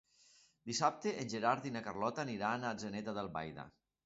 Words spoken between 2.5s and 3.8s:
a Atzeneta d'Albaida.